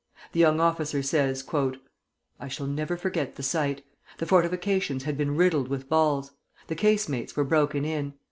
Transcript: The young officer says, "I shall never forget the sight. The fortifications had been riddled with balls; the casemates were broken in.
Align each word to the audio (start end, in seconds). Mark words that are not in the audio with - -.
The 0.31 0.39
young 0.39 0.59
officer 0.59 1.03
says, 1.03 1.47
"I 2.39 2.47
shall 2.47 2.65
never 2.65 2.97
forget 2.97 3.35
the 3.35 3.43
sight. 3.43 3.85
The 4.17 4.25
fortifications 4.25 5.03
had 5.03 5.15
been 5.15 5.35
riddled 5.35 5.67
with 5.67 5.89
balls; 5.89 6.31
the 6.65 6.73
casemates 6.75 7.35
were 7.35 7.43
broken 7.43 7.85
in. 7.85 8.15